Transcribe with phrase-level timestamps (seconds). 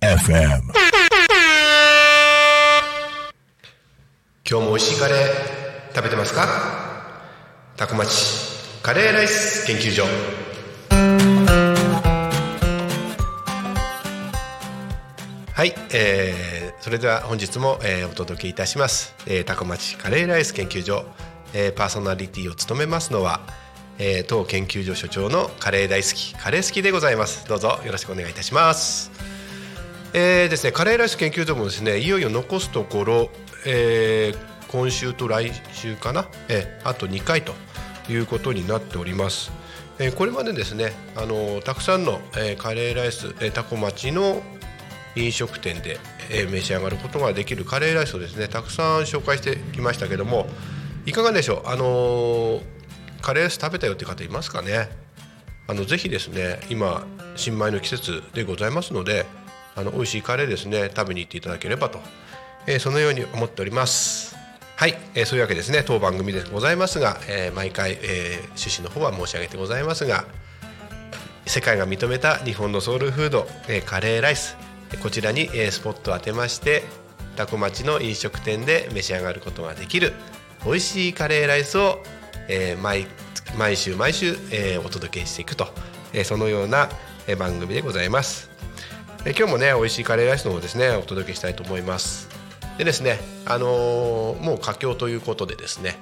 [0.00, 0.62] FM.
[4.48, 6.48] 今日も美味しいカレー食べてますか？
[7.76, 8.10] タコ町
[8.82, 10.04] カレーライス研究所。
[15.52, 21.04] はい、えー、それでは本日も、えー、お届けいたします、えー、タコ町カレーライス研究所、
[21.54, 23.40] えー、パーソナリティを務めますのは、
[23.98, 27.48] えー、当研究所所長のカレー大好きカレー好きでございます。
[27.48, 29.10] どうぞよろしくお願いいたします。
[30.12, 33.30] えーですね、カレーライス研究所もですねいよいよ残すところ、
[33.66, 37.52] えー今週と来週かな、えーあと2回と
[38.08, 39.52] いうことになっております。
[39.98, 44.42] えーこれまでですねあのたくさんの、えーカレーライス、えータコ町の
[45.16, 45.98] 飲食店で、
[46.30, 50.46] えー召し上がることができるカレーライスをですねたくさん紹介してきましたけども
[51.06, 51.68] いかがでしょう？
[51.68, 52.62] あのー
[53.20, 54.88] カレーライス食べたよって方いますかね？
[55.66, 59.24] あのぜひですね今新米の季節でございますので
[59.76, 62.00] あの美味しいカレーですね食べに行っていただければと、
[62.66, 64.36] えーそのように思っております。
[64.76, 70.24] はい、えーそういうわけですね当番組でございますが、えー毎回、え趣旨の方は申し上げてございますが
[71.46, 74.56] 世界が認めた日本のソウルフード、えカレーライス
[75.02, 76.82] こちらに、えスポットを当てまして
[77.36, 80.12] タコ町の飲食店で召し上がることができる
[80.64, 82.02] 美味しいカレーライスを、
[82.48, 83.06] えー毎
[83.58, 85.68] 毎週毎週、えーお届けしていくと、
[86.12, 86.88] えーそのような、
[87.38, 88.50] 番組でございます、
[89.26, 92.28] えー今日もね美味しいカレーライスの方ですねお届けしたいと思います。
[92.78, 95.96] でですねあのーもう佳境ということでですね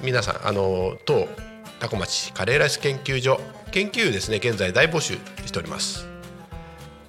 [0.00, 1.28] 皆さんあの当
[1.78, 6.06] タコ町カレーライス研究所研究ですね現在大募集しております、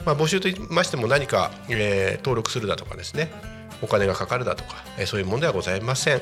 [0.05, 3.31] まあ、募集といいましても何か、えー登録するだとかですね
[3.81, 6.21] お金がかかるだとか、えーそういうものではございません、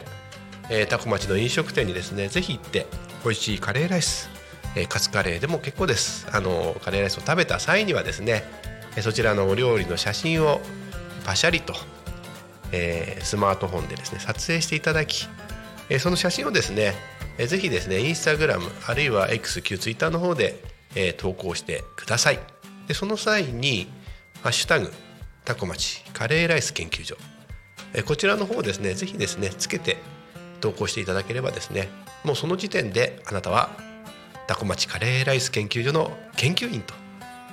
[0.69, 2.87] えータコ町の飲食店にですねぜひ行って
[3.23, 4.29] 美味しいカレーライス、
[4.75, 6.27] えーカツカレーでも結構です。
[6.31, 8.43] あのカレーライスを食べた際にはですね
[9.01, 10.59] そちらのお料理の写真を
[11.25, 11.73] パシャリと
[12.71, 15.27] えースマートフォンでですね撮影していただき、
[15.89, 16.93] えーその写真をですね、
[17.37, 20.61] えーぜひですねインスタグラムあるいは X 旧ツイッターの方で、
[20.95, 22.39] えー投稿してください。
[22.87, 23.87] でその際に
[24.43, 24.91] 「ハッシュタグ
[25.43, 27.17] タコ町カレーライス研究所」
[28.05, 29.97] こちらの方ですねぜひですねつけて
[30.61, 31.89] 投稿していただければですね
[32.23, 33.69] もうその時点であなたは
[34.47, 36.93] タコ町カレーライス研究所の研究員と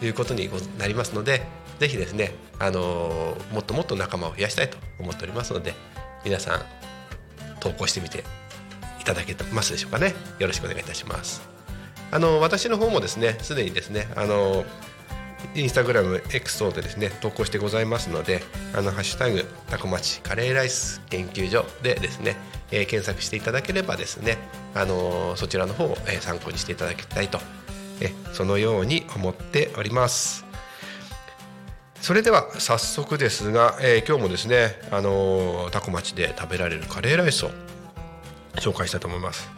[0.05, 0.49] いうことに
[0.79, 1.43] なりますので
[1.79, 5.75] ぜひですね、あのーもっともっと仲間を増やしたいと思っておりますので
[6.25, 6.61] 皆さん
[7.61, 8.25] 投稿してみて
[9.01, 10.15] いただけますでしょうかね。
[10.39, 11.43] よろしくお願いいたします。
[12.11, 14.65] あの私の方もですねすでにですねあの
[15.57, 18.43] インスタグラム X 等でですね投稿してございますので
[18.75, 22.37] あのハッシュタグタコ町カレーライス研究所でですね、
[22.73, 24.39] えー検索していただければですね
[24.75, 27.39] あのそちらの方を、えー参考にしていただきたいと、
[28.01, 30.45] えそのように思っております。
[32.01, 37.51] それでは早速ですが、えー今日もですねあのタコ町で食べられるカレーライスを
[38.57, 39.49] 紹介したいと思います、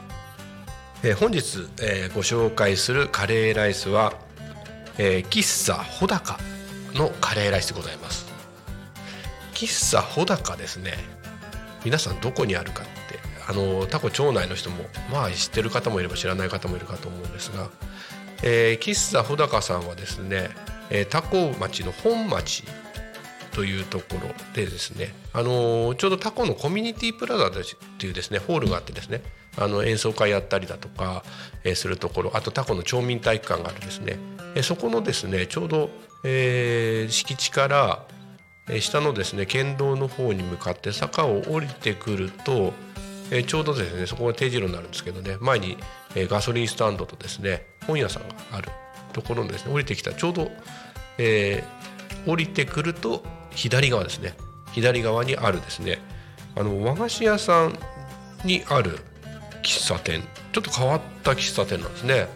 [1.03, 4.13] えー本日、えーご紹介するカレーライスは、
[4.99, 6.39] えー喫茶穂高
[6.95, 8.27] のカレーライスでございます。
[9.55, 10.93] 喫茶穂高ですね
[11.85, 13.19] 皆さんどこにあるかって
[13.49, 17.71] あのタコ町内の人もまあ知ってる方もいれば知らない方もいるかと思うんですが、
[18.43, 20.51] えー喫茶穂高さんはですね、
[20.91, 22.65] えータコ町の本町
[23.53, 29.23] というところでですね、あのちょうどタコのコミュニティプラザですっていうですねホールがあってですね
[29.57, 31.25] あの演奏会やったりだとか、
[31.65, 34.19] えーするところあとタコの町民体育館があるですね、
[34.63, 35.91] そこのですねちょうど、
[36.25, 38.07] えー敷地から、
[38.81, 42.73] 下のですね県道の方に向かって坂を降りてくると、
[43.31, 45.77] えーちょうどですねそこが定時路になるんですけどね前に、
[46.15, 48.71] えーガソリンスタンドとですね本屋さんがある
[49.13, 50.51] ところのですね降りてきたちょうど、
[51.19, 53.23] えー降りてくると
[53.53, 54.35] 左側ですね
[54.73, 56.01] 左側にあるですね
[56.57, 57.79] あの和菓子屋さん
[58.45, 58.99] にある
[59.63, 60.23] 喫茶店
[60.53, 62.29] ちょっと変わった喫茶店なんですね。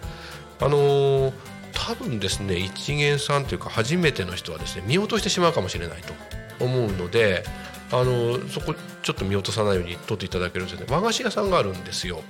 [0.60, 1.49] あのー
[1.90, 7.42] 多分ですね一元さんというか初めての人はですね見落としてしまうかもしれないと思うので
[7.90, 10.94] あのそこちょっと見落とさないように撮っていただけるんですよね。
[10.94, 12.22] 和菓子屋さんがあるんですよ。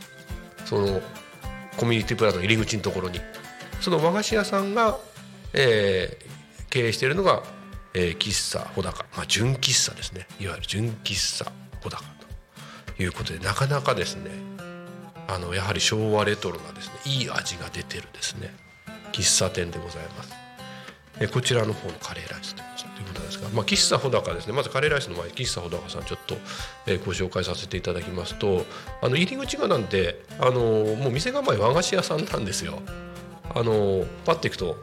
[0.65, 1.03] その
[1.77, 3.21] コミュニティプラザの入り口のところに。
[3.83, 4.99] その和菓子屋さんが、
[5.53, 6.31] えー
[6.71, 7.43] 経営しているのが、
[7.93, 10.27] えー喫茶穂高、まあ、純喫茶ですね。
[10.41, 11.51] いわゆる純喫茶
[11.83, 12.03] 穂高
[12.97, 13.03] と。
[13.03, 14.31] いうことでなかなかですね
[15.29, 18.55] あのやはり昭和レトロなですねいい味が出てるですね。
[19.12, 20.33] 喫茶店でございます。
[21.21, 22.65] えこちらの方のカレーライスとい
[23.05, 23.39] うことです。
[23.41, 24.55] が、まあ、喫茶穂高ですね。
[24.55, 26.37] まずカレーライスの前に喫茶穂高さんちょっと、
[26.87, 28.65] えご紹介させていただきますと
[29.03, 30.61] あの入り口がなんで、あの
[30.97, 32.81] もう店構え和菓子屋さんなんですよ。
[33.55, 34.77] あのパッて行くと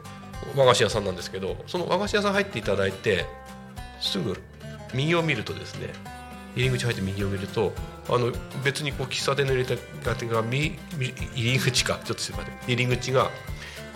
[0.54, 3.24] 和菓子屋さんなんですけどその和菓子屋さん入っていただいて
[4.00, 4.40] すぐ
[4.94, 5.88] 右を見るとですね
[6.54, 7.72] 入り口入って右を見ると
[8.08, 8.32] あの
[8.64, 10.78] 別にこう喫茶店の入れたが入
[11.34, 12.54] り口かちょっとすいません。
[12.66, 13.30] 入り口が、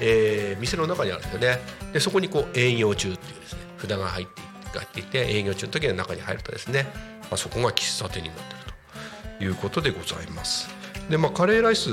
[0.05, 1.59] えー店の中にあるんですよね。
[1.93, 4.43] でそこにこう営業中っていうですね札が入って
[4.79, 6.87] 入っていて営業中の時の中に入るとですね、
[7.23, 10.69] まあ、そこが喫茶店になってるということでございます。
[11.09, 11.91] でまあカレーライス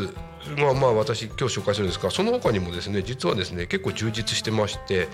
[0.58, 5.08] はまあ私今日紹介するんですがその他にもですね実はですね結構充実してまして、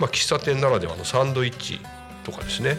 [0.00, 1.80] まあ、喫茶店ならではのサンドイッチ
[2.24, 2.76] とかですね、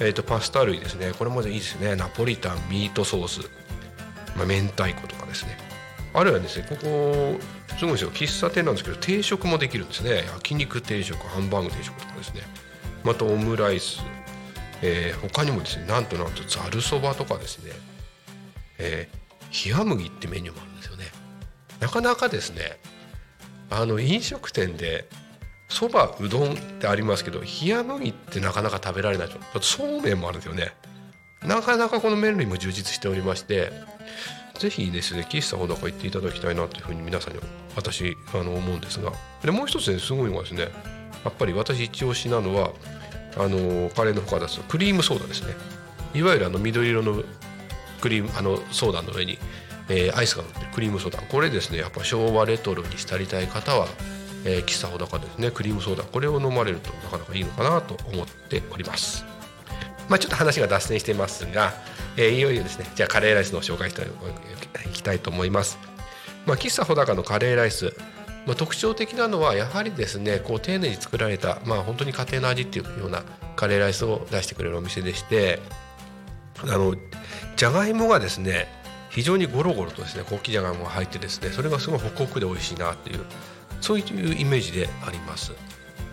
[0.00, 1.96] えー、とパスタ類ですねこれもいいですね。
[1.96, 3.40] ナポリタンミートソース、
[4.36, 5.58] まあ、明太子とかですね。
[6.14, 7.38] あるいはですねここ
[7.78, 8.10] すごいですよ。
[8.10, 10.24] 喫茶店なんですけど定食もできるんですね。
[10.34, 12.42] 焼肉定食ハンバーグ定食とかですね。
[13.04, 14.02] またオムライス、
[14.82, 17.72] えー他にもですねなんとなんとざるそばとかですね、
[18.78, 19.26] えー
[19.78, 21.04] 冷麦ってメニューもあるんですよね。
[21.80, 22.78] なかなかですね
[23.70, 25.08] あの飲食店で
[25.68, 29.28] そばうどんってありますけど冷麦ってなかなか食べられない。
[29.28, 30.72] でしょそうめんもあるんですよね。
[31.42, 33.70] なかなかこの麺類も充実しておりまして
[34.58, 37.40] ぜひですね喫茶ほどか行っていただきたいなというふうに皆さんに
[37.74, 39.12] 私あの思うんですが。
[39.42, 40.62] でもう一つねすごいのがですね
[41.24, 42.70] やっぱり私一押しなのは
[43.36, 45.54] あのカレーの他ですとクリームソーダですね。
[46.14, 47.22] いわゆるあの緑色の
[48.00, 49.38] クリームあのソーダの上に、
[49.88, 51.18] えーアイスが乗ってるクリームソーダ。
[51.20, 53.88] これですねやっぱ昭和レトロに浸りたい方は、
[54.44, 56.04] えー喫茶ほだかですねクリームソーダ。
[56.04, 59.24] これを飲まれるとなかなかいいのかなと思っております。
[60.08, 61.74] まあちょっと話が脱線してますが、
[62.16, 65.78] えーいよいよですねじゃあカレーライスの紹介したいいきたいと思います。
[66.46, 67.92] まあ、喫茶ほだかのカレーライス、
[68.46, 73.24] まあ、特徴的なのはやはりですねこう丁寧に作られた、まあ、本当に家庭の味っていうような
[73.56, 75.60] カレーライスを出してくれるお店でして
[76.62, 76.94] あの
[77.56, 78.68] じゃがいもがですね
[79.10, 83.24] 非常にゴロゴロとですね高級じゃがいもが入ってですねそれがすごいホクホクで美味しいなっていう
[83.80, 85.52] そういうイメージであります。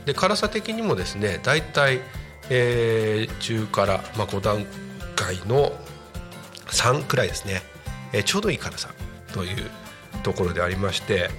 [0.05, 2.01] で辛さ的にもですねだいたい、
[2.49, 4.65] えー中辛、まあ、5段
[5.15, 5.71] 階の
[6.73, 7.61] 3くらいですね、
[8.11, 8.89] えーちょうどいい辛さ
[9.33, 9.69] という
[10.23, 11.29] ところでありまして、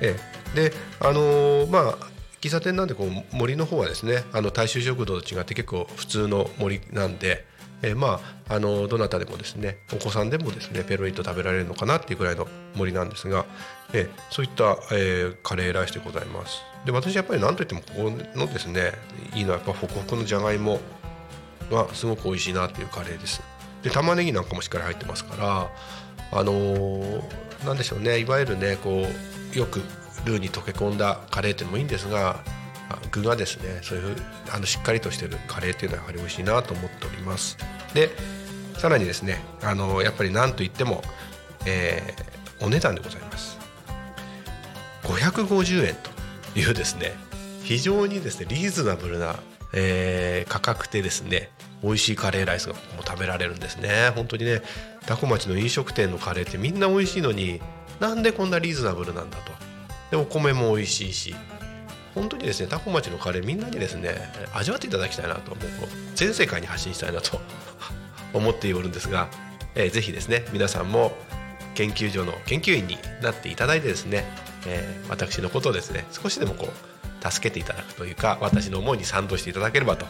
[0.00, 1.98] えーであのーまあ
[2.40, 7.44] 喫茶店なんでこう森の方はですねあの大衆食堂と違って結構普通の森なんで、
[7.82, 12.46] えーまああのどなたでもですねお子さんでもですねペロリと食べられるのかなっていうぐらいの
[12.76, 13.44] 森なんですが、
[13.92, 16.60] えーそういった、えーカレーライスでございます。
[16.84, 18.92] で私やっぱり何といってもここのですね
[19.34, 20.78] いいのはやっぱホクホクのじゃがいも
[21.70, 23.42] がすごく美味しいなっていうカレーです。
[23.82, 25.70] で玉ねぎなんかもしっかり入ってますから
[26.32, 27.22] あのー
[27.64, 28.18] なんでしょうね。
[28.18, 29.06] いわゆるねこ
[29.54, 29.80] うよく
[30.24, 32.40] ルーに溶け込んだカレーっていうのもいいんですが
[33.10, 34.16] 具がですねそういう
[34.52, 37.56] あのしっかりとしてるカレーっていうのはやはり美味しいなと思っております。
[37.94, 38.10] で
[38.76, 41.02] さらにですねあのやっぱり何と言っても、
[41.66, 43.58] えーお値段でございます。
[45.02, 45.94] 550円
[46.54, 47.12] というですね
[47.62, 49.36] 非常にですねリーズナブルな、
[49.74, 51.50] えー価格でですね
[51.82, 54.10] 美味しいカレーライスがも食べられるんですね。
[54.14, 54.62] 本当にね
[55.06, 57.60] 多古町の飲食店のカレーってみんな美味しいのに
[58.00, 59.52] なんでこんなリーズナブルなんだと。
[60.10, 61.34] でお米も美味しいし。
[62.16, 64.10] 本当にですね多古町のカレーみんなにですね
[64.54, 65.54] 味わっていただきたいなと
[66.14, 67.38] 全世界に発信したいなと
[68.32, 69.28] 思っておるんですが、
[69.74, 71.14] えーぜひですね皆さんも
[71.74, 74.24] 研究所の研究員になっていただいてですね、
[74.66, 80.06] えー私のことをですね少しでもこう助けていただくというか私の思いに賛同していただければと、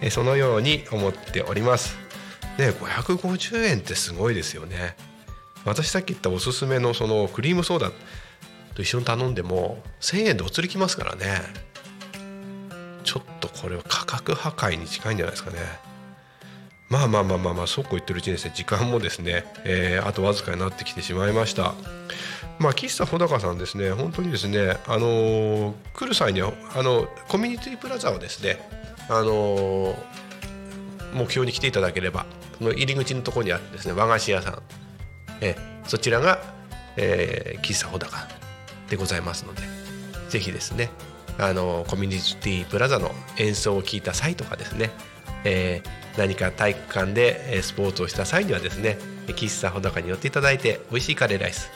[0.00, 1.96] えそのように思っております。
[2.58, 4.96] ね550円ってすごいですよね。
[5.64, 7.90] 私さっき言ったおすすめのそのクリームソーダ
[8.74, 11.40] と一緒に頼んでも1,000円でお釣りきますからね
[13.02, 15.56] ちょっとこれは価格破壊に近いんじゃないですかね
[16.88, 21.74] まあまあまあまあまあそうこう言ってるうちにですね時間もですね、えーあとわずかになってきてしまいました
[22.60, 28.60] まあ喫茶穂高さんですね本当にですねあのー来る際にはあのコミュニティプラザをですね
[29.08, 29.96] あのー
[31.14, 32.26] 目標に来ていただければ
[32.58, 34.62] その入り口のところにあるですね和菓子屋さん。
[35.40, 36.40] えそちらが、
[36.96, 38.16] えー喫茶穂高
[38.90, 39.62] でございますので
[40.28, 40.90] ぜひですね
[41.38, 44.90] あのコミュニティプラザの演奏を聞いた際とかですね、
[45.44, 45.82] え
[46.16, 51.70] 何か体育館でスポーツをした際にはですね喫茶穂高に寄っていただいて美味しいカレーライス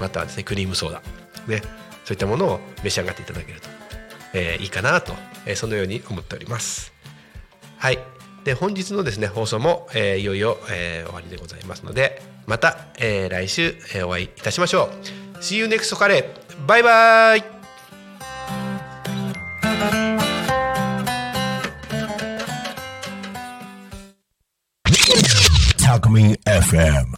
[0.00, 1.02] またはですねクリームソーダ
[1.46, 1.62] ね
[2.04, 3.68] そういったものを召し上がっていただけると、
[4.34, 5.14] えー、いいかなと、
[5.46, 6.92] えー、そのように思っております。
[7.78, 7.98] はい。
[8.44, 14.90] で、本日のですね、放送も、えー、いよいよ、えー、終わりでございますので、また、えー、来週、えー、お会いいたしましょ
[15.34, 15.38] う。
[15.38, 17.44] See you next カレーバイバイ
[25.82, 27.14] タクミン FM